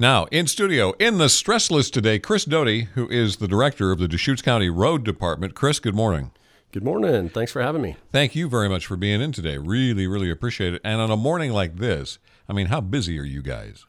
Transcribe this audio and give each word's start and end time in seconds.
Now, 0.00 0.24
in 0.30 0.46
studio, 0.46 0.94
in 0.98 1.18
the 1.18 1.28
stress 1.28 1.70
list 1.70 1.92
today, 1.92 2.18
Chris 2.18 2.46
Doty, 2.46 2.84
who 2.94 3.06
is 3.10 3.36
the 3.36 3.46
director 3.46 3.92
of 3.92 3.98
the 3.98 4.08
Deschutes 4.08 4.40
County 4.40 4.70
Road 4.70 5.04
Department. 5.04 5.52
Chris, 5.52 5.78
good 5.78 5.94
morning. 5.94 6.30
Good 6.72 6.82
morning. 6.82 7.28
Thanks 7.28 7.52
for 7.52 7.60
having 7.60 7.82
me. 7.82 7.96
Thank 8.10 8.34
you 8.34 8.48
very 8.48 8.70
much 8.70 8.86
for 8.86 8.96
being 8.96 9.20
in 9.20 9.32
today. 9.32 9.58
Really, 9.58 10.06
really 10.06 10.30
appreciate 10.30 10.72
it. 10.72 10.80
And 10.82 11.02
on 11.02 11.10
a 11.10 11.18
morning 11.18 11.52
like 11.52 11.76
this, 11.76 12.18
I 12.48 12.54
mean, 12.54 12.68
how 12.68 12.80
busy 12.80 13.18
are 13.18 13.24
you 13.24 13.42
guys? 13.42 13.84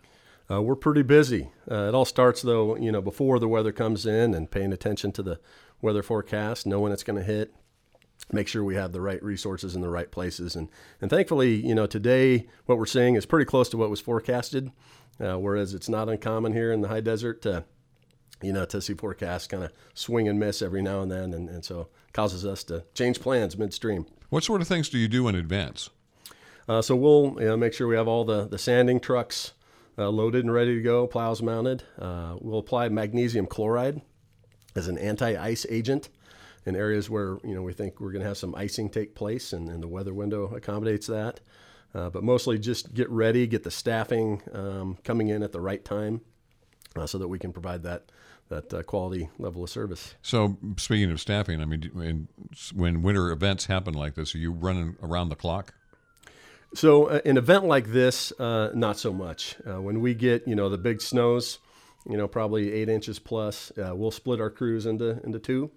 Uh, 0.52 0.62
we're 0.62 0.76
pretty 0.76 1.02
busy. 1.02 1.50
Uh, 1.72 1.88
it 1.88 1.96
all 1.96 2.04
starts, 2.04 2.42
though, 2.42 2.76
you 2.76 2.92
know, 2.92 3.02
before 3.02 3.40
the 3.40 3.48
weather 3.48 3.72
comes 3.72 4.06
in 4.06 4.34
and 4.34 4.52
paying 4.52 4.74
attention 4.74 5.14
to 5.14 5.24
the 5.24 5.40
weather 5.82 6.04
forecast, 6.04 6.68
know 6.68 6.82
when 6.82 6.92
it's 6.92 7.04
going 7.04 7.20
to 7.20 7.24
hit, 7.24 7.56
make 8.34 8.50
sure 8.50 8.66
we 8.66 8.76
have 8.76 8.92
the 8.92 9.00
right 9.00 9.24
resources 9.24 9.76
in 9.76 9.82
the 9.82 9.90
right 9.90 10.12
places. 10.12 10.58
And, 10.58 10.68
and 11.00 11.10
thankfully, 11.10 11.56
you 11.66 11.74
know, 11.74 11.88
today 11.88 12.48
what 12.66 12.78
we're 12.78 12.86
seeing 12.86 13.16
is 13.16 13.26
pretty 13.26 13.46
close 13.46 13.70
to 13.70 13.78
what 13.78 13.90
was 13.90 14.02
forecasted. 14.02 14.74
Uh, 15.20 15.38
whereas 15.38 15.74
it's 15.74 15.90
not 15.90 16.10
uncommon 16.10 16.54
here 16.54 16.72
in 16.72 16.82
the 16.82 16.88
high 16.88 17.02
desert 17.02 17.42
to, 17.44 17.64
you 18.42 18.52
know, 18.52 18.66
to 18.66 18.82
see 18.82 18.94
forecasts 18.94 19.48
kind 19.48 19.64
of 19.64 19.72
swing 19.94 20.28
and 20.28 20.40
miss 20.40 20.62
every 20.62 20.82
now 20.82 21.02
and 21.02 21.12
then, 21.12 21.34
and, 21.34 21.50
and 21.50 21.64
so 21.64 21.90
causes 22.14 22.46
us 22.46 22.64
to 22.64 22.84
change 22.94 23.20
plans 23.20 23.58
midstream. 23.58 24.06
What 24.30 24.44
sort 24.44 24.62
of 24.62 24.68
things 24.68 24.90
do 24.90 24.98
you 24.98 25.08
do 25.08 25.28
in 25.28 25.36
advance? 25.36 25.90
Uh, 26.68 26.82
so 26.82 26.96
we'll 26.96 27.36
you 27.40 27.48
know, 27.48 27.58
make 27.58 27.74
sure 27.74 27.88
we 27.88 27.96
have 27.96 28.08
all 28.08 28.24
the, 28.24 28.48
the 28.48 28.58
sanding 28.58 29.00
trucks 29.00 29.54
uh, 29.98 30.10
loaded 30.10 30.44
and 30.44 30.54
ready 30.54 30.76
to 30.76 30.82
go, 30.82 31.06
plows 31.06 31.42
mounted. 31.42 31.84
Uh, 32.00 32.36
we'll 32.40 32.60
apply 32.60 32.90
magnesium 32.90 33.46
chloride 33.46 34.02
as 34.76 34.88
an 34.88 34.98
anti-ice 34.98 35.66
agent 35.70 36.10
in 36.66 36.76
areas 36.76 37.10
where 37.10 37.38
you 37.44 37.54
know 37.54 37.62
we 37.62 37.74
think 37.74 38.00
we're 38.00 38.12
going 38.12 38.22
to 38.22 38.28
have 38.28 38.38
some 38.38 38.56
icing 38.56 38.90
take 38.90 39.16
place, 39.16 39.52
and, 39.54 39.70
and 39.70 39.84
the 39.84 39.88
weather 39.88 40.14
window 40.14 40.54
accommodates 40.56 41.08
that. 41.08 41.40
Uh, 41.94 42.10
but 42.10 42.24
mostly 42.24 42.58
just 42.58 42.94
get 42.94 43.10
ready, 43.10 43.48
get 43.48 43.64
the 43.64 43.72
staffing 43.72 44.42
um, 44.54 44.98
coming 45.04 45.28
in 45.28 45.44
at 45.44 45.52
the 45.52 45.60
right 45.60 45.84
time, 45.84 46.22
uh, 46.96 47.06
so 47.06 47.18
that 47.18 47.28
we 47.28 47.38
can 47.38 47.52
provide 47.52 47.84
that 47.84 48.12
that 48.48 48.74
uh, 48.74 48.84
quality 48.84 49.30
level 49.40 49.64
of 49.64 49.70
service. 49.70 50.14
So, 50.22 50.58
speaking 50.78 51.10
of 51.12 51.20
staffing, 51.22 51.62
I 51.62 51.66
mean, 51.66 52.28
when 52.74 53.02
winter 53.02 53.32
events 53.32 53.66
happen 53.66 53.94
like 53.94 54.16
this, 54.16 54.36
are 54.36 54.40
you 54.40 54.52
running 54.52 54.98
around 55.02 55.30
the 55.30 55.36
clock? 55.36 55.74
So, 56.74 57.06
uh, 57.06 57.22
an 57.26 57.38
event 57.38 57.66
like 57.66 57.88
this, 57.88 58.32
uh, 58.40 58.72
not 58.74 58.98
so 58.98 59.14
much. 59.14 59.56
Uh, 59.68 59.82
when 59.82 60.02
we 60.02 60.14
get 60.14 60.48
you 60.48 60.56
know 60.56 60.70
the 60.70 60.78
big 60.78 61.02
snows, 61.02 61.60
you 62.10 62.16
know 62.16 62.28
probably 62.28 62.72
eight 62.72 62.88
inches 62.88 63.20
plus, 63.20 63.72
we'll 63.76 64.12
split 64.12 64.40
our 64.40 64.50
crews 64.50 64.86
into 64.86 65.22
into 65.26 65.40
two, 65.40 65.72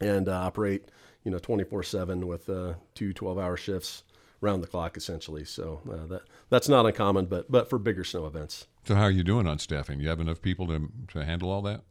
and 0.00 0.28
operate 0.28 0.90
you 1.24 1.30
know 1.30 1.38
24/7 1.38 2.24
with 2.24 2.46
two 2.94 3.14
12-hour 3.14 3.56
shifts 3.56 4.02
round 4.40 4.62
the 4.62 4.66
clock 4.66 4.96
essentially. 4.96 5.44
So 5.44 5.80
uh, 5.90 6.06
that 6.06 6.22
that's 6.48 6.68
not 6.68 6.86
uncommon, 6.86 7.26
but 7.26 7.50
but 7.50 7.68
for 7.68 7.78
bigger 7.78 8.04
snow 8.04 8.26
events. 8.26 8.66
So 8.84 8.94
how 8.94 9.02
are 9.02 9.10
you 9.10 9.22
doing 9.22 9.46
on 9.46 9.58
staffing? 9.58 10.00
You 10.00 10.08
have 10.08 10.20
enough 10.20 10.40
people 10.42 10.66
to 10.68 10.90
to 11.08 11.24
handle 11.24 11.50
all 11.50 11.62
that? 11.62 11.82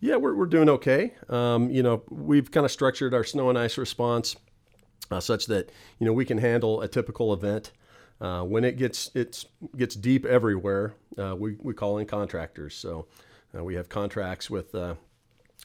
Yeah, 0.00 0.16
we're 0.16 0.34
we're 0.34 0.46
doing 0.46 0.68
okay. 0.68 1.14
Um, 1.28 1.70
you 1.70 1.82
know, 1.82 2.02
we've 2.10 2.50
kind 2.50 2.66
of 2.66 2.70
structured 2.70 3.14
our 3.14 3.24
snow 3.24 3.48
and 3.48 3.58
ice 3.58 3.78
response 3.78 4.36
uh, 5.10 5.20
such 5.20 5.46
that 5.46 5.70
you 5.98 6.06
know 6.06 6.12
we 6.12 6.24
can 6.24 6.38
handle 6.38 6.80
a 6.82 6.88
typical 6.88 7.32
event. 7.32 7.72
Uh, 8.20 8.42
when 8.42 8.64
it 8.64 8.76
gets 8.76 9.10
it's 9.14 9.46
gets 9.76 9.94
deep 9.94 10.24
everywhere, 10.24 10.94
uh, 11.18 11.34
we 11.36 11.56
we 11.60 11.74
call 11.74 11.98
in 11.98 12.06
contractors. 12.06 12.74
So 12.74 13.06
uh, 13.56 13.64
we 13.64 13.74
have 13.74 13.88
contracts 13.88 14.50
with 14.50 14.74
uh, 14.74 14.94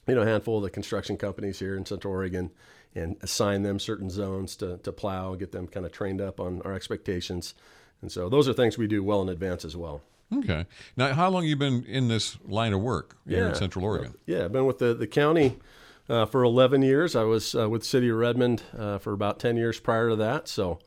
you 0.08 0.16
know 0.16 0.22
a 0.22 0.25
handful 0.25 0.58
of 0.58 0.64
the 0.64 0.70
construction 0.70 1.17
companies 1.17 1.59
here 1.59 1.75
in 1.75 1.86
Central 1.86 2.14
Oregon 2.14 2.52
and 2.95 3.16
assign 3.22 3.64
them 3.64 3.80
certain 3.80 4.09
zones 4.09 4.56
to, 4.58 4.78
to 4.80 4.92
plow, 4.92 5.36
get 5.36 5.52
them 5.52 5.67
kind 5.67 5.86
of 5.86 5.92
trained 5.92 6.20
up 6.20 6.39
on 6.39 6.61
our 6.64 6.73
expectations. 6.73 7.53
And 8.02 8.12
so 8.12 8.30
those 8.30 8.50
are 8.50 8.53
things 8.53 8.78
we 8.78 8.88
do 8.88 9.03
well 9.03 9.22
in 9.22 9.30
advance 9.30 9.64
as 9.64 9.78
well. 9.78 10.02
Okay. 10.34 10.66
Now, 10.95 11.14
how 11.14 11.30
long 11.30 11.45
you 11.45 11.56
been 11.56 11.84
in 11.86 12.08
this 12.08 12.38
line 12.45 12.73
of 12.73 12.81
work 12.81 13.17
here 13.28 13.44
yeah. 13.44 13.50
in 13.50 13.56
Central 13.56 13.86
Oregon? 13.86 14.14
Yeah, 14.25 14.45
I've 14.45 14.52
been 14.52 14.66
with 14.66 14.80
the, 14.80 14.94
the 14.94 15.08
county 15.08 15.58
uh, 16.09 16.25
for 16.25 16.44
11 16.44 16.81
years. 16.81 17.16
I 17.16 17.23
was 17.23 17.53
uh, 17.53 17.69
with 17.69 17.84
City 17.84 18.09
of 18.09 18.17
Redmond 18.17 18.64
uh, 18.78 18.97
for 18.97 19.14
about 19.14 19.40
10 19.40 19.57
years 19.57 19.80
prior 19.80 20.09
to 20.09 20.16
that. 20.18 20.47
So 20.47 20.80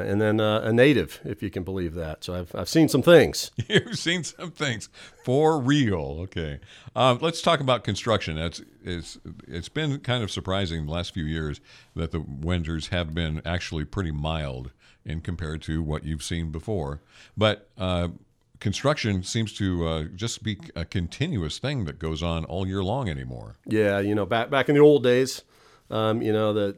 and 0.00 0.20
then 0.20 0.40
uh, 0.40 0.60
a 0.62 0.72
native, 0.72 1.20
if 1.24 1.42
you 1.42 1.50
can 1.50 1.62
believe 1.62 1.94
that. 1.94 2.24
So 2.24 2.34
I've, 2.34 2.54
I've 2.54 2.68
seen 2.68 2.88
some 2.88 3.02
things. 3.02 3.50
You've 3.68 3.98
seen 3.98 4.24
some 4.24 4.50
things 4.50 4.88
for 5.24 5.60
real. 5.60 6.18
Okay, 6.22 6.60
um, 6.94 7.18
let's 7.20 7.42
talk 7.42 7.60
about 7.60 7.84
construction. 7.84 8.38
It's, 8.38 8.62
it's 8.82 9.18
it's 9.46 9.68
been 9.68 9.98
kind 10.00 10.22
of 10.22 10.30
surprising 10.30 10.86
the 10.86 10.92
last 10.92 11.12
few 11.14 11.24
years 11.24 11.60
that 11.94 12.10
the 12.10 12.20
winters 12.20 12.88
have 12.88 13.14
been 13.14 13.42
actually 13.44 13.84
pretty 13.84 14.12
mild 14.12 14.70
in 15.04 15.20
compared 15.20 15.62
to 15.62 15.82
what 15.82 16.04
you've 16.04 16.22
seen 16.22 16.50
before. 16.50 17.00
But 17.36 17.70
uh, 17.78 18.08
construction 18.60 19.22
seems 19.22 19.52
to 19.54 19.86
uh, 19.86 20.04
just 20.14 20.42
be 20.42 20.58
a 20.74 20.84
continuous 20.84 21.58
thing 21.58 21.84
that 21.84 21.98
goes 21.98 22.22
on 22.22 22.44
all 22.44 22.66
year 22.66 22.82
long 22.82 23.08
anymore. 23.08 23.56
Yeah, 23.66 24.00
you 24.00 24.14
know, 24.14 24.26
back 24.26 24.50
back 24.50 24.68
in 24.68 24.74
the 24.74 24.80
old 24.80 25.02
days, 25.02 25.42
um, 25.90 26.22
you 26.22 26.32
know, 26.32 26.52
the 26.52 26.76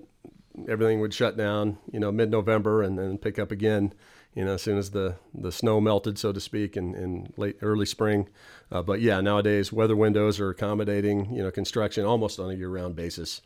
everything 0.68 1.00
would 1.00 1.14
shut 1.14 1.36
down, 1.36 1.78
you 1.92 1.98
know, 1.98 2.12
mid-November 2.12 2.82
and 2.82 2.98
then 2.98 3.18
pick 3.18 3.38
up 3.38 3.50
again, 3.50 3.92
you 4.34 4.44
know, 4.44 4.54
as 4.54 4.62
soon 4.62 4.78
as 4.78 4.90
the, 4.90 5.16
the 5.34 5.50
snow 5.50 5.80
melted, 5.80 6.18
so 6.18 6.32
to 6.32 6.40
speak, 6.40 6.76
in, 6.76 6.94
in 6.94 7.32
late 7.36 7.56
early 7.62 7.86
spring. 7.86 8.28
Uh, 8.70 8.82
but 8.82 9.00
yeah, 9.00 9.20
nowadays 9.20 9.72
weather 9.72 9.96
windows 9.96 10.38
are 10.38 10.50
accommodating, 10.50 11.34
you 11.34 11.42
know, 11.42 11.50
construction 11.50 12.04
almost 12.04 12.38
on 12.38 12.50
a 12.50 12.54
year-round 12.54 12.94
basis. 12.94 13.40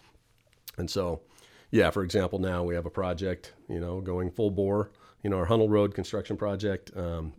And 0.77 0.91
so, 0.91 1.21
yeah, 1.71 1.91
for 1.91 2.03
example, 2.03 2.39
now 2.39 2.65
we 2.65 2.75
have 2.75 2.87
a 2.87 2.91
project, 2.91 3.53
you 3.69 3.81
know, 3.81 4.01
going 4.01 4.31
full 4.31 4.51
bore, 4.51 4.91
you 5.23 5.31
know, 5.31 5.39
our 5.39 5.47
Hunnell 5.47 5.71
Road 5.71 5.95
construction 5.95 6.37
project. 6.37 6.91
Um, 6.97 7.33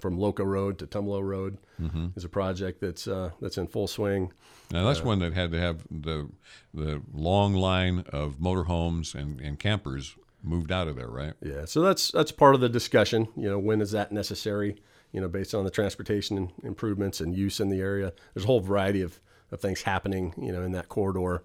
from 0.00 0.18
Loco 0.18 0.44
Road 0.44 0.78
to 0.78 0.86
Tumalo 0.86 1.22
Road 1.22 1.58
mm-hmm. 1.80 2.08
is 2.16 2.24
a 2.24 2.28
project 2.28 2.80
that's 2.80 3.06
uh, 3.06 3.30
that's 3.40 3.58
in 3.58 3.66
full 3.66 3.86
swing. 3.86 4.32
Now 4.70 4.86
that's 4.86 5.00
uh, 5.00 5.04
one 5.04 5.18
that 5.20 5.34
had 5.34 5.50
to 5.52 5.60
have 5.60 5.82
the 5.90 6.28
the 6.74 7.02
long 7.12 7.54
line 7.54 8.04
of 8.12 8.36
motorhomes 8.36 9.14
and, 9.14 9.40
and 9.40 9.58
campers 9.58 10.16
moved 10.42 10.70
out 10.70 10.88
of 10.88 10.96
there, 10.96 11.08
right? 11.08 11.34
Yeah, 11.40 11.64
so 11.64 11.80
that's 11.80 12.10
that's 12.10 12.32
part 12.32 12.54
of 12.54 12.60
the 12.60 12.68
discussion. 12.68 13.28
You 13.36 13.50
know, 13.50 13.58
when 13.58 13.80
is 13.80 13.90
that 13.92 14.12
necessary? 14.12 14.80
You 15.12 15.20
know, 15.20 15.28
based 15.28 15.54
on 15.54 15.64
the 15.64 15.70
transportation 15.70 16.52
improvements 16.62 17.20
and 17.20 17.34
use 17.34 17.60
in 17.60 17.70
the 17.70 17.80
area, 17.80 18.12
there's 18.34 18.44
a 18.44 18.46
whole 18.46 18.60
variety 18.60 19.00
of, 19.00 19.20
of 19.50 19.60
things 19.60 19.82
happening. 19.82 20.34
You 20.36 20.52
know, 20.52 20.62
in 20.62 20.72
that 20.72 20.88
corridor, 20.88 21.42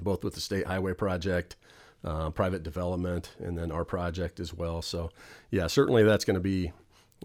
both 0.00 0.24
with 0.24 0.34
the 0.34 0.40
state 0.40 0.66
highway 0.66 0.94
project. 0.94 1.56
Uh, 2.02 2.30
private 2.30 2.62
development, 2.62 3.36
and 3.40 3.58
then 3.58 3.70
our 3.70 3.84
project 3.84 4.40
as 4.40 4.54
well. 4.54 4.80
So, 4.80 5.10
yeah, 5.50 5.66
certainly 5.66 6.02
that's 6.02 6.24
going 6.24 6.32
to 6.32 6.40
be 6.40 6.72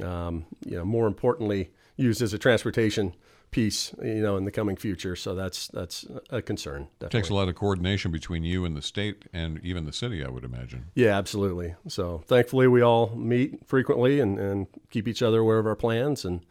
um, 0.03 0.45
you 0.65 0.77
know, 0.77 0.85
more 0.85 1.07
importantly, 1.07 1.71
used 1.95 2.21
as 2.21 2.33
a 2.33 2.37
transportation 2.37 3.13
piece, 3.51 3.93
you 4.03 4.21
know, 4.21 4.35
in 4.35 4.43
the 4.43 4.51
coming 4.51 4.75
future. 4.75 5.15
So 5.15 5.33
that's 5.33 5.67
that's 5.69 6.05
a 6.29 6.41
concern. 6.41 6.87
Definitely. 6.99 7.05
It 7.05 7.21
takes 7.21 7.29
a 7.29 7.33
lot 7.33 7.47
of 7.47 7.55
coordination 7.55 8.11
between 8.11 8.43
you 8.43 8.65
and 8.65 8.75
the 8.75 8.81
state 8.81 9.23
and 9.31 9.59
even 9.63 9.85
the 9.85 9.93
city, 9.93 10.25
I 10.25 10.29
would 10.29 10.43
imagine. 10.43 10.87
Yeah, 10.93 11.17
absolutely. 11.17 11.75
So 11.87 12.21
thankfully, 12.27 12.67
we 12.67 12.81
all 12.81 13.15
meet 13.15 13.65
frequently 13.65 14.19
and, 14.19 14.37
and 14.37 14.67
keep 14.89 15.07
each 15.07 15.21
other 15.21 15.39
aware 15.39 15.59
of 15.59 15.65
our 15.67 15.75
plans, 15.75 16.25
and 16.25 16.41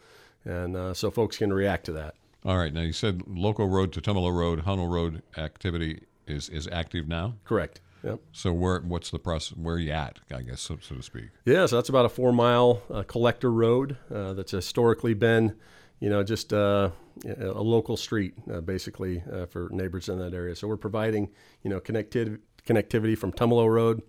and 0.45 0.77
uh, 0.77 0.95
so 0.95 1.11
folks 1.11 1.37
can 1.37 1.53
react 1.53 1.85
to 1.87 1.93
that. 1.93 2.15
All 2.45 2.57
right. 2.57 2.73
Now 2.73 2.83
you 2.83 2.93
said 2.93 3.23
Loco 3.27 3.67
Road 3.67 3.93
to 3.93 4.01
Tumalo 4.01 4.35
Road, 4.35 4.65
Hunnell 4.65 4.91
Road 4.91 5.23
activity 5.37 6.05
is 6.27 6.49
is 6.49 6.67
active 6.69 7.07
now. 7.07 7.35
Correct. 7.45 7.81
Yep. 8.05 8.21
So 8.33 8.53
where 8.53 8.81
what's 8.81 9.11
the 9.11 9.19
process? 9.19 9.57
Where 9.57 9.77
are 9.77 9.79
you 9.79 9.93
at? 9.93 10.19
I 10.33 10.43
guess 10.43 10.61
so, 10.61 10.79
so 10.81 10.97
to 10.97 11.03
speak. 11.03 11.31
Yeah, 11.47 11.65
so 11.67 11.77
that's 11.77 11.89
about 11.89 12.05
a 12.05 12.11
four 12.11 12.33
mile 12.33 12.83
uh, 12.93 13.03
collector 13.05 13.51
road 13.51 13.97
uh, 14.15 14.35
that's 14.35 14.53
historically 14.53 15.15
been, 15.15 15.57
you 16.01 16.11
know, 16.11 16.23
just 16.23 16.53
uh, 16.53 16.91
a 17.27 17.63
local 17.63 17.97
street 17.97 18.35
uh, 18.53 18.61
basically 18.61 19.23
uh, 19.33 19.47
for 19.47 19.71
neighbors 19.71 20.11
in 20.11 20.19
that 20.19 20.35
area. 20.35 20.55
So 20.55 20.69
we're 20.69 20.77
providing, 20.77 21.31
you 21.63 21.71
know, 21.71 21.81
connectivity 21.81 22.41
connectivity 22.67 23.17
from 23.17 23.33
Tumalo 23.33 23.71
Road 23.71 24.03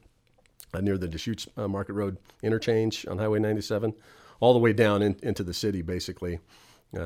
uh, 0.73 0.81
near 0.81 0.97
the 0.97 1.07
Deschutes 1.07 1.47
Market 1.55 1.93
Road 1.93 2.17
interchange 2.43 3.05
on 3.07 3.17
Highway 3.17 3.39
97, 3.39 3.93
all 4.39 4.53
the 4.53 4.59
way 4.59 4.73
down 4.73 5.01
in, 5.01 5.17
into 5.23 5.43
the 5.43 5.53
city, 5.53 5.81
basically 5.81 6.39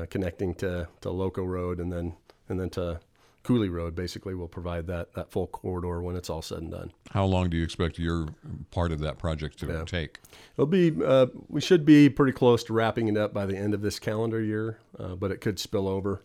connecting 0.08 0.54
to 0.54 0.88
to 1.02 1.10
Loco 1.10 1.44
Road 1.44 1.78
and 1.78 1.92
then 1.92 2.14
and 2.48 2.58
then 2.58 2.70
to 2.70 3.00
Cooley 3.50 3.68
Road 3.68 3.94
basically 3.94 4.34
will 4.34 4.48
provide 4.48 4.86
that, 4.86 5.12
that 5.14 5.30
full 5.30 5.48
corridor 5.48 6.00
when 6.02 6.16
it's 6.16 6.30
all 6.30 6.42
said 6.42 6.58
and 6.58 6.70
done. 6.70 6.92
How 7.10 7.24
long 7.24 7.50
do 7.50 7.56
you 7.56 7.64
expect 7.64 7.98
your 7.98 8.28
part 8.70 8.92
of 8.92 9.00
that 9.00 9.18
project 9.18 9.58
to 9.60 9.66
yeah. 9.66 9.84
take? 9.84 10.18
It'll 10.54 10.66
be 10.66 10.94
uh, 11.04 11.26
we 11.48 11.60
should 11.60 11.84
be 11.84 12.08
pretty 12.08 12.32
close 12.32 12.62
to 12.64 12.72
wrapping 12.72 13.08
it 13.08 13.16
up 13.16 13.34
by 13.34 13.46
the 13.46 13.56
end 13.56 13.74
of 13.74 13.82
this 13.82 13.98
calendar 13.98 14.40
year, 14.40 14.78
uh, 14.98 15.16
but 15.16 15.30
it 15.30 15.40
could 15.40 15.58
spill 15.58 15.88
over, 15.88 16.22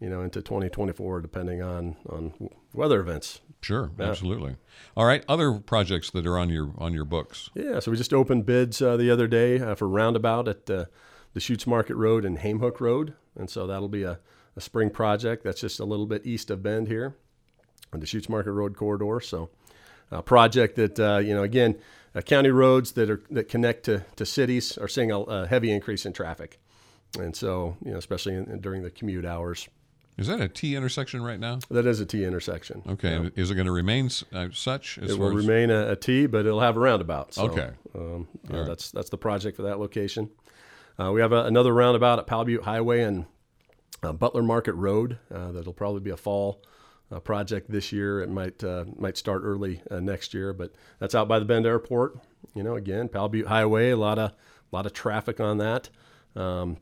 you 0.00 0.10
know, 0.10 0.20
into 0.20 0.42
2024 0.42 1.20
depending 1.20 1.62
on 1.62 1.96
on 2.08 2.50
weather 2.74 3.00
events. 3.00 3.40
Sure, 3.62 3.90
yeah. 3.98 4.06
absolutely. 4.06 4.56
All 4.96 5.06
right, 5.06 5.24
other 5.28 5.54
projects 5.54 6.10
that 6.10 6.26
are 6.26 6.38
on 6.38 6.50
your 6.50 6.72
on 6.78 6.92
your 6.92 7.04
books. 7.04 7.50
Yeah, 7.54 7.80
so 7.80 7.90
we 7.90 7.96
just 7.96 8.12
opened 8.12 8.46
bids 8.46 8.82
uh, 8.82 8.96
the 8.96 9.10
other 9.10 9.26
day 9.26 9.58
uh, 9.58 9.74
for 9.74 9.88
roundabout 9.88 10.46
at 10.46 10.70
uh, 10.70 10.84
the 11.32 11.40
Deschutes 11.40 11.66
Market 11.66 11.96
Road 11.96 12.24
and 12.24 12.38
Hamehook 12.38 12.80
Road, 12.80 13.14
and 13.34 13.48
so 13.48 13.66
that'll 13.66 13.88
be 13.88 14.02
a 14.02 14.18
a 14.56 14.60
spring 14.60 14.90
project 14.90 15.44
that's 15.44 15.60
just 15.60 15.80
a 15.80 15.84
little 15.84 16.06
bit 16.06 16.24
east 16.26 16.50
of 16.50 16.62
Bend 16.62 16.88
here 16.88 17.14
on 17.92 18.00
the 18.00 18.06
Deschutes 18.06 18.28
Market 18.28 18.52
Road 18.52 18.76
corridor. 18.76 19.20
So, 19.20 19.50
a 20.10 20.22
project 20.22 20.76
that 20.76 20.98
uh, 20.98 21.18
you 21.18 21.34
know 21.34 21.42
again, 21.42 21.78
uh, 22.14 22.20
county 22.22 22.50
roads 22.50 22.92
that 22.92 23.10
are 23.10 23.22
that 23.30 23.48
connect 23.48 23.84
to, 23.84 24.04
to 24.16 24.24
cities 24.26 24.76
are 24.78 24.88
seeing 24.88 25.10
a, 25.12 25.20
a 25.20 25.46
heavy 25.46 25.70
increase 25.70 26.06
in 26.06 26.12
traffic. 26.12 26.58
and 27.18 27.34
so 27.36 27.76
you 27.84 27.92
know, 27.92 27.98
especially 27.98 28.34
in, 28.34 28.60
during 28.60 28.82
the 28.82 28.90
commute 28.90 29.24
hours. 29.24 29.68
Is 30.18 30.28
that 30.28 30.40
a 30.40 30.48
T 30.48 30.74
intersection 30.74 31.20
right 31.22 31.38
now? 31.38 31.58
That 31.68 31.84
is 31.84 32.00
a 32.00 32.06
T 32.06 32.24
intersection. 32.24 32.82
Okay. 32.88 33.10
Yeah. 33.10 33.28
Is 33.36 33.50
it 33.50 33.54
going 33.54 33.66
to 33.66 33.72
remain 33.72 34.08
uh, 34.32 34.48
such? 34.50 34.96
As 34.96 35.10
it 35.10 35.18
will 35.18 35.30
remain 35.34 35.70
a, 35.70 35.90
a 35.90 35.96
T, 35.96 36.24
but 36.26 36.46
it'll 36.46 36.62
have 36.62 36.78
a 36.78 36.80
roundabout. 36.80 37.34
So, 37.34 37.42
Okay. 37.50 37.68
Um, 37.94 38.26
know, 38.48 38.60
right. 38.60 38.66
That's 38.66 38.90
that's 38.92 39.10
the 39.10 39.18
project 39.18 39.56
for 39.56 39.64
that 39.64 39.78
location. 39.78 40.30
Uh, 40.98 41.12
we 41.12 41.20
have 41.20 41.32
a, 41.32 41.44
another 41.44 41.74
roundabout 41.74 42.18
at 42.18 42.26
Powell 42.26 42.46
Butte 42.46 42.62
Highway 42.62 43.02
and 43.02 43.26
uh, 44.02 44.12
Butler 44.12 44.42
Market 44.42 44.74
Road. 44.74 45.18
Uh, 45.32 45.52
that'll 45.52 45.72
probably 45.72 46.00
be 46.00 46.10
a 46.10 46.16
fall 46.16 46.62
uh, 47.10 47.20
project 47.20 47.70
this 47.70 47.92
year. 47.92 48.20
It 48.20 48.30
might 48.30 48.62
uh, 48.62 48.84
might 48.96 49.16
start 49.16 49.42
early 49.44 49.82
uh, 49.90 50.00
next 50.00 50.34
year, 50.34 50.52
but 50.52 50.72
that's 50.98 51.14
out 51.14 51.28
by 51.28 51.38
the 51.38 51.44
Bend 51.44 51.66
Airport. 51.66 52.18
You 52.54 52.62
know, 52.62 52.74
again, 52.74 53.08
Powell 53.08 53.28
Butte 53.28 53.46
Highway, 53.46 53.90
a 53.90 53.96
lot 53.96 54.18
of 54.18 54.32
lot 54.72 54.86
of 54.86 54.92
traffic 54.92 55.40
on 55.40 55.58
that. 55.58 55.88
Um, 56.34 56.78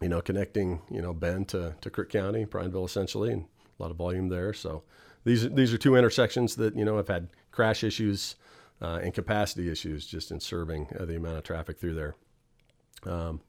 you 0.00 0.08
know, 0.08 0.20
connecting 0.20 0.82
you 0.90 1.00
know 1.00 1.12
Bend 1.12 1.48
to, 1.48 1.76
to 1.80 1.90
Crook 1.90 2.10
County, 2.10 2.44
Prineville 2.44 2.84
essentially, 2.84 3.32
and 3.32 3.44
a 3.78 3.82
lot 3.82 3.90
of 3.90 3.96
volume 3.96 4.28
there. 4.28 4.52
So 4.52 4.82
these 5.24 5.48
these 5.50 5.72
are 5.72 5.78
two 5.78 5.96
intersections 5.96 6.56
that 6.56 6.76
you 6.76 6.84
know 6.84 6.96
have 6.96 7.08
had 7.08 7.28
crash 7.52 7.84
issues 7.84 8.36
uh, 8.80 8.98
and 9.02 9.14
capacity 9.14 9.70
issues 9.70 10.06
just 10.06 10.30
in 10.30 10.40
serving 10.40 10.88
the 10.98 11.16
amount 11.16 11.38
of 11.38 11.44
traffic 11.44 11.78
through 11.78 11.94
there. 11.94 12.16
Um, 13.04 13.40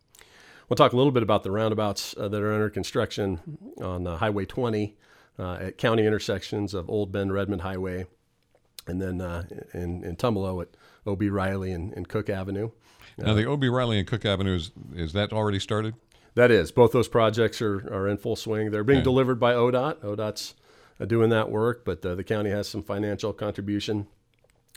we'll 0.69 0.75
talk 0.75 0.93
a 0.93 0.97
little 0.97 1.11
bit 1.11 1.23
about 1.23 1.43
the 1.43 1.51
roundabouts 1.51 2.15
uh, 2.17 2.27
that 2.27 2.41
are 2.41 2.53
under 2.53 2.69
construction 2.69 3.39
on 3.81 4.07
uh, 4.07 4.17
Highway 4.17 4.45
20 4.45 4.95
uh, 5.39 5.53
at 5.53 5.77
county 5.77 6.05
intersections 6.05 6.73
of 6.73 6.89
Old 6.89 7.11
Bend 7.11 7.33
Redmond 7.33 7.61
Highway, 7.61 8.05
and 8.87 9.01
then 9.01 9.21
uh, 9.21 9.43
in 9.73 10.03
in 10.03 10.15
Tumalo 10.15 10.61
at 10.61 10.69
O.B. 11.05 11.29
Riley 11.29 11.71
and, 11.71 11.91
and 11.93 12.07
Cook 12.07 12.29
Avenue. 12.29 12.69
Now, 13.17 13.33
the 13.33 13.45
O.B. 13.45 13.67
Riley 13.67 13.99
and 13.99 14.07
Cook 14.07 14.25
Avenue, 14.25 14.55
is, 14.55 14.71
is 14.95 15.13
that 15.13 15.31
already 15.33 15.59
started? 15.59 15.93
That 16.35 16.49
is, 16.49 16.71
both 16.71 16.91
those 16.93 17.07
projects 17.07 17.61
are, 17.61 17.77
are 17.93 18.07
in 18.07 18.17
full 18.17 18.35
swing. 18.35 18.71
They're 18.71 18.83
being 18.83 18.99
Okay. 18.99 19.03
delivered 19.03 19.39
by 19.39 19.53
ODOT. 19.53 20.01
ODOT's 20.03 20.55
uh, 20.99 21.05
doing 21.05 21.29
that 21.29 21.51
work, 21.51 21.85
but 21.85 22.03
uh, 22.03 22.15
the 22.15 22.23
county 22.23 22.49
has 22.49 22.67
some 22.67 22.81
financial 22.81 23.31
contribution 23.31 24.07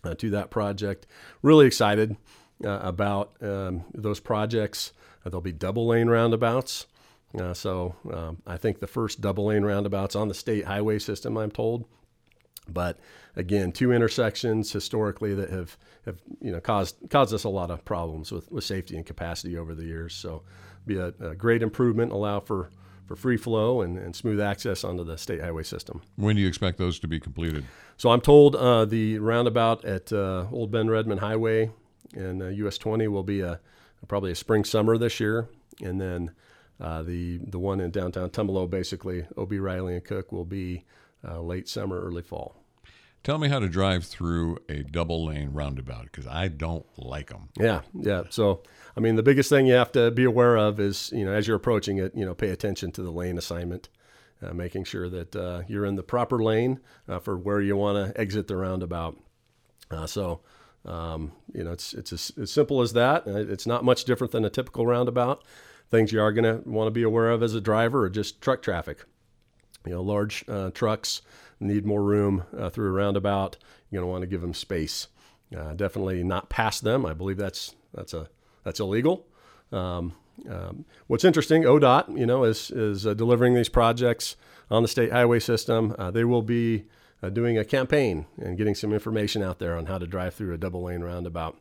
uh, 0.04 0.14
to 0.16 0.28
that 0.30 0.50
project. 0.50 1.06
Really 1.40 1.66
excited 1.66 2.16
uh, 2.64 2.80
about 2.82 3.32
um, 3.42 3.84
those 3.94 4.20
projects. 4.20 4.92
Uh, 5.24 5.30
there'll 5.30 5.40
be 5.40 5.52
double 5.52 5.86
lane 5.86 6.08
roundabouts. 6.08 6.86
Uh, 7.38 7.52
so 7.52 7.94
um, 8.12 8.38
I 8.46 8.56
think 8.56 8.80
the 8.80 8.86
first 8.86 9.20
double 9.20 9.46
lane 9.46 9.64
roundabouts 9.64 10.16
on 10.16 10.28
the 10.28 10.34
state 10.34 10.64
highway 10.64 10.98
system, 10.98 11.36
I'm 11.36 11.50
told. 11.50 11.84
But 12.68 12.98
again, 13.36 13.72
two 13.72 13.92
intersections 13.92 14.72
historically 14.72 15.34
that 15.34 15.50
have, 15.50 15.76
have 16.04 16.20
you 16.40 16.50
know 16.50 16.60
caused 16.60 16.96
caused 17.10 17.32
us 17.32 17.44
a 17.44 17.48
lot 17.48 17.70
of 17.70 17.84
problems 17.84 18.32
with, 18.32 18.50
with 18.50 18.64
safety 18.64 18.96
and 18.96 19.06
capacity 19.06 19.56
over 19.56 19.74
the 19.74 19.84
years. 19.84 20.14
So 20.14 20.42
be 20.86 20.96
a, 20.96 21.12
a 21.20 21.34
great 21.34 21.62
improvement, 21.62 22.12
allow 22.12 22.40
for, 22.40 22.70
for 23.06 23.16
free 23.16 23.36
flow 23.36 23.82
and, 23.82 23.98
and 23.98 24.14
smooth 24.14 24.40
access 24.40 24.84
onto 24.84 25.04
the 25.04 25.18
state 25.18 25.40
highway 25.40 25.64
system. 25.64 26.02
When 26.16 26.36
do 26.36 26.42
you 26.42 26.48
expect 26.48 26.78
those 26.78 26.98
to 27.00 27.08
be 27.08 27.20
completed? 27.20 27.64
So 27.96 28.10
I'm 28.10 28.20
told 28.20 28.56
uh, 28.56 28.84
the 28.84 29.18
roundabout 29.18 29.84
at 29.84 30.12
uh, 30.12 30.46
Old 30.52 30.70
Bend 30.70 30.90
Redmond 30.90 31.20
Highway 31.20 31.70
and 32.14 32.42
uh, 32.42 32.46
US 32.46 32.78
20 32.78 33.08
will 33.08 33.22
be 33.22 33.40
a 33.40 33.60
probably 34.08 34.30
a 34.30 34.36
spring 34.36 34.64
summer 34.64 34.98
this 34.98 35.18
year, 35.20 35.48
and 35.82 36.00
then 36.00 36.32
uh, 36.80 37.02
the 37.02 37.38
the 37.38 37.58
one 37.58 37.80
in 37.80 37.90
downtown 37.90 38.30
Tumalo, 38.30 38.68
basically 38.68 39.26
OB 39.36 39.52
Riley 39.52 39.94
and 39.94 40.04
Cook, 40.04 40.32
will 40.32 40.44
be 40.44 40.84
uh, 41.26 41.40
late 41.40 41.68
summer, 41.68 42.00
early 42.00 42.22
fall. 42.22 42.56
Tell 43.24 43.38
me 43.38 43.48
how 43.48 43.58
to 43.58 43.68
drive 43.68 44.04
through 44.04 44.58
a 44.68 44.84
double 44.84 45.26
lane 45.26 45.50
roundabout 45.52 46.04
because 46.04 46.28
I 46.28 46.46
don't 46.46 46.86
like 46.96 47.30
them. 47.30 47.48
Yeah, 47.58 47.80
yeah. 47.92 48.24
So 48.30 48.62
I 48.96 49.00
mean, 49.00 49.16
the 49.16 49.22
biggest 49.22 49.50
thing 49.50 49.66
you 49.66 49.74
have 49.74 49.92
to 49.92 50.10
be 50.10 50.24
aware 50.24 50.56
of 50.56 50.78
is 50.78 51.10
you 51.12 51.24
know 51.24 51.32
as 51.32 51.48
you're 51.48 51.56
approaching 51.56 51.98
it, 51.98 52.14
you 52.14 52.24
know, 52.24 52.34
pay 52.34 52.50
attention 52.50 52.92
to 52.92 53.02
the 53.02 53.10
lane 53.12 53.38
assignment. 53.38 53.88
Uh, 54.42 54.52
making 54.52 54.84
sure 54.84 55.08
that 55.08 55.34
uh, 55.34 55.62
you're 55.66 55.86
in 55.86 55.96
the 55.96 56.02
proper 56.02 56.42
lane 56.42 56.78
uh, 57.08 57.18
for 57.18 57.38
where 57.38 57.58
you 57.58 57.74
want 57.74 57.96
to 57.96 58.20
exit 58.20 58.46
the 58.48 58.56
roundabout. 58.56 59.18
Uh, 59.90 60.06
so, 60.06 60.42
um, 60.86 61.32
you 61.52 61.64
know, 61.64 61.72
it's 61.72 61.92
it's 61.92 62.12
as, 62.12 62.32
as 62.40 62.50
simple 62.50 62.80
as 62.80 62.92
that. 62.94 63.26
Uh, 63.26 63.36
It's 63.36 63.66
not 63.66 63.84
much 63.84 64.04
different 64.04 64.32
than 64.32 64.44
a 64.44 64.50
typical 64.50 64.86
roundabout. 64.86 65.44
Things 65.90 66.12
you 66.12 66.20
are 66.20 66.32
going 66.32 66.44
to 66.44 66.68
want 66.68 66.86
to 66.88 66.90
be 66.90 67.02
aware 67.02 67.30
of 67.30 67.42
as 67.42 67.54
a 67.54 67.60
driver 67.60 68.04
are 68.04 68.10
just 68.10 68.40
truck 68.40 68.62
traffic. 68.62 69.04
You 69.84 69.92
know, 69.92 70.02
large 70.02 70.44
uh, 70.48 70.70
trucks 70.70 71.22
need 71.60 71.86
more 71.86 72.02
room 72.02 72.44
uh, 72.56 72.70
through 72.70 72.88
a 72.88 72.92
roundabout. 72.92 73.56
You're 73.90 74.00
going 74.00 74.08
to 74.08 74.12
want 74.12 74.22
to 74.22 74.26
give 74.26 74.40
them 74.40 74.54
space. 74.54 75.08
Uh, 75.56 75.74
definitely 75.74 76.24
not 76.24 76.48
past 76.48 76.82
them. 76.82 77.06
I 77.06 77.12
believe 77.12 77.36
that's 77.36 77.74
that's 77.94 78.14
a 78.14 78.28
that's 78.64 78.80
illegal. 78.80 79.26
Um, 79.72 80.14
um, 80.50 80.84
what's 81.06 81.24
interesting, 81.24 81.62
ODOT, 81.62 82.18
you 82.18 82.26
know, 82.26 82.44
is 82.44 82.70
is 82.70 83.06
uh, 83.06 83.14
delivering 83.14 83.54
these 83.54 83.68
projects 83.68 84.36
on 84.70 84.82
the 84.82 84.88
state 84.88 85.12
highway 85.12 85.38
system. 85.38 85.94
Uh, 85.98 86.10
they 86.10 86.24
will 86.24 86.42
be 86.42 86.86
uh, 87.22 87.28
doing 87.30 87.58
a 87.58 87.64
campaign 87.64 88.26
and 88.38 88.56
getting 88.56 88.74
some 88.74 88.92
information 88.92 89.42
out 89.42 89.58
there 89.58 89.76
on 89.76 89.86
how 89.86 89.98
to 89.98 90.06
drive 90.06 90.34
through 90.34 90.54
a 90.54 90.58
double 90.58 90.82
lane 90.82 91.02
roundabout. 91.02 91.58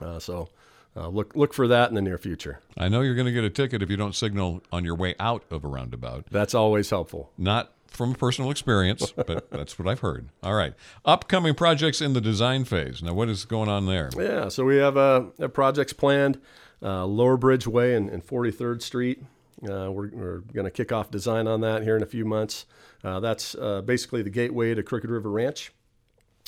Uh, 0.00 0.18
so 0.18 0.48
uh, 0.96 1.08
look 1.08 1.34
look 1.34 1.52
for 1.54 1.66
that 1.68 1.88
in 1.88 1.94
the 1.94 2.02
near 2.02 2.18
future. 2.18 2.60
I 2.76 2.88
know 2.88 3.00
you're 3.00 3.14
going 3.14 3.26
to 3.26 3.32
get 3.32 3.44
a 3.44 3.50
ticket 3.50 3.82
if 3.82 3.90
you 3.90 3.96
don't 3.96 4.14
signal 4.14 4.62
on 4.72 4.84
your 4.84 4.94
way 4.94 5.14
out 5.18 5.44
of 5.50 5.64
a 5.64 5.68
roundabout. 5.68 6.26
That's 6.30 6.54
always 6.54 6.90
helpful. 6.90 7.30
Not 7.38 7.72
from 7.86 8.14
personal 8.14 8.50
experience, 8.50 9.12
but 9.16 9.50
that's 9.50 9.78
what 9.78 9.88
I've 9.88 10.00
heard. 10.00 10.28
All 10.42 10.54
right. 10.54 10.74
Upcoming 11.04 11.54
projects 11.54 12.00
in 12.00 12.12
the 12.12 12.20
design 12.20 12.64
phase. 12.64 13.02
Now, 13.02 13.14
what 13.14 13.28
is 13.28 13.44
going 13.44 13.68
on 13.68 13.86
there? 13.86 14.10
Yeah, 14.16 14.48
so 14.48 14.64
we 14.64 14.76
have 14.76 14.96
uh, 14.96 15.20
projects 15.52 15.92
planned. 15.92 16.40
Uh, 16.82 17.06
Lower 17.06 17.38
Bridge 17.38 17.66
Way 17.66 17.94
and, 17.94 18.10
and 18.10 18.24
43rd 18.26 18.82
Street. 18.82 19.22
Uh, 19.62 19.90
we're 19.90 20.10
we're 20.12 20.38
going 20.52 20.64
to 20.64 20.70
kick 20.70 20.92
off 20.92 21.10
design 21.10 21.46
on 21.46 21.60
that 21.60 21.82
here 21.82 21.96
in 21.96 22.02
a 22.02 22.06
few 22.06 22.24
months. 22.24 22.66
Uh, 23.02 23.20
that's 23.20 23.54
uh, 23.54 23.82
basically 23.82 24.22
the 24.22 24.30
gateway 24.30 24.74
to 24.74 24.82
Crooked 24.82 25.10
River 25.10 25.30
Ranch. 25.30 25.72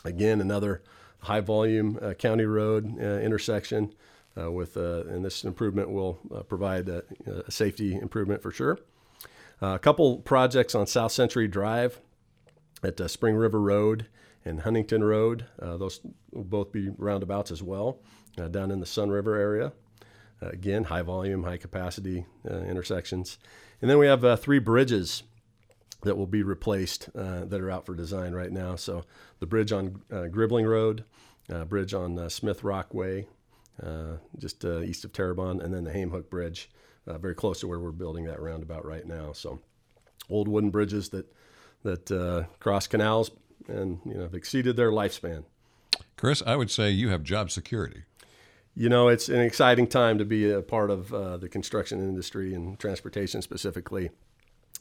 Again, 0.05 0.41
another 0.41 0.82
high 1.20 1.41
volume 1.41 1.99
uh, 2.00 2.14
county 2.14 2.44
road 2.44 2.97
uh, 3.00 3.20
intersection 3.20 3.94
uh, 4.38 4.50
with, 4.50 4.76
and 4.76 5.25
this 5.25 5.44
improvement 5.44 5.91
will 5.91 6.14
provide 6.49 6.88
a, 6.88 7.03
a 7.47 7.50
safety 7.50 7.94
improvement 7.94 8.43
for 8.43 8.50
sure. 8.50 8.79
A 9.62 9.79
couple 9.79 10.19
projects 10.19 10.75
on 10.75 10.87
South 10.87 11.12
Century 11.12 11.49
Drive 11.49 12.00
at 12.82 12.99
Spring 13.11 13.35
River 13.35 13.61
Road 13.61 14.06
and 14.44 14.61
Huntington 14.61 15.02
Road. 15.02 15.47
Those 15.59 16.00
will 16.31 16.44
both 16.44 16.73
be 16.73 16.91
roundabouts 16.91 17.50
as 17.50 17.62
well 17.62 18.00
down 18.50 18.70
in 18.70 18.81
the 18.81 18.87
Sunriver 18.87 19.38
area. 19.38 19.73
Uh, 20.43 20.49
again, 20.49 20.85
high 20.85 21.03
volume, 21.03 21.44
high 21.44 21.56
capacity 21.56 22.27
uh, 22.50 22.59
intersections. 22.59 23.38
And 23.81 23.91
then 23.91 23.99
we 23.99 24.06
have 24.06 24.25
uh, 24.25 24.37
three 24.37 24.59
bridges 24.59 25.23
that 26.02 26.16
will 26.16 26.26
be 26.26 26.43
replaced 26.43 27.09
that 27.14 27.61
are 27.61 27.71
out 27.71 27.87
for 27.87 27.95
design 27.95 28.33
right 28.33 28.52
now. 28.52 28.76
So 28.76 29.05
the 29.40 29.47
bridge 29.47 29.73
on 29.73 30.02
Gribbling 30.11 30.69
Road, 30.69 31.05
bridge 31.69 31.95
on 31.95 32.31
Smith 32.31 32.62
Rock 32.62 32.95
Way, 32.95 33.26
uh, 33.83 34.19
just 34.38 34.64
east 34.64 35.05
of 35.05 35.12
Terrebonne, 35.12 35.61
and 35.61 35.75
then 35.75 35.85
the 35.85 35.90
Hamehook 35.90 36.31
Bridge, 36.31 36.71
very 37.07 37.35
close 37.35 37.61
to 37.61 37.66
where 37.66 37.81
we're 37.81 37.93
building 37.93 38.26
that 38.26 38.40
roundabout 38.40 38.85
right 38.85 39.07
now. 39.07 39.33
So 39.33 39.61
old 40.28 40.49
wooden 40.49 40.71
bridges 40.71 41.09
that 41.09 41.26
that 41.83 42.11
uh, 42.11 42.45
cross 42.61 42.87
canals 42.87 43.31
and 43.69 44.00
you 44.05 44.14
know 44.14 44.23
have 44.23 44.35
exceeded 44.35 44.76
their 44.76 44.90
lifespan. 44.90 45.45
Chris, 46.16 46.43
I 46.47 46.57
would 46.57 46.71
say 46.71 46.90
you 46.90 47.09
have 47.09 47.23
job 47.23 47.50
security. 47.50 48.02
You 48.78 48.90
know, 48.90 49.09
it's 49.09 49.30
an 49.30 49.40
exciting 49.40 49.87
time 49.87 50.18
to 50.18 50.26
be 50.26 50.50
a 50.50 50.61
part 50.61 50.90
of 50.90 51.12
uh, 51.12 51.38
the 51.38 51.49
construction 51.49 51.99
industry 51.99 52.52
and 52.52 52.78
transportation 52.78 53.40
specifically 53.40 54.11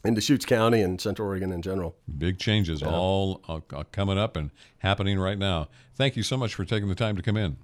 in 0.04 0.12
Deschutes 0.12 0.44
County 0.44 0.82
and 0.82 1.00
Central 1.00 1.28
Oregon 1.28 1.50
in 1.50 1.62
general. 1.62 1.96
Big 2.18 2.38
changes 2.38 2.82
all 2.82 3.40
uh, 3.48 3.60
uh, 3.74 3.84
coming 3.92 4.18
up 4.18 4.36
and 4.36 4.50
happening 4.80 5.18
right 5.18 5.38
now. 5.38 5.68
Thank 5.94 6.14
you 6.14 6.22
so 6.22 6.36
much 6.36 6.54
for 6.54 6.66
taking 6.66 6.90
the 6.90 6.94
time 6.94 7.16
to 7.16 7.22
come 7.22 7.38
in. 7.38 7.56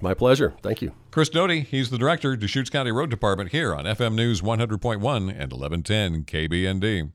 My 0.00 0.12
pleasure. 0.12 0.54
Thank 0.60 0.82
you. 0.82 0.92
Chris 1.12 1.28
Doty, 1.28 1.60
he's 1.60 1.90
the 1.90 1.98
director, 1.98 2.34
Deschutes 2.36 2.68
County 2.68 2.90
Road 2.90 3.08
Department 3.08 3.52
here 3.52 3.72
on 3.72 3.84
FM 3.84 4.14
News 4.14 4.42
100.1 4.42 4.96
and 4.98 5.52
1110 5.52 6.24
KBND. 6.24 7.12